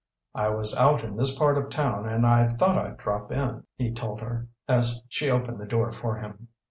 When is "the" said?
5.59-5.65